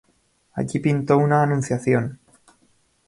[0.53, 2.17] Allí pintó una "Anunciación".